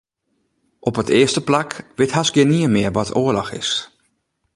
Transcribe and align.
Op 0.87 0.95
it 1.01 1.09
earste 1.19 1.41
plak 1.49 1.71
wit 1.99 2.13
hast 2.15 2.33
gjinien 2.33 2.73
mear 2.73 2.93
wat 2.97 3.15
oarloch 3.21 3.51
is. 3.61 3.69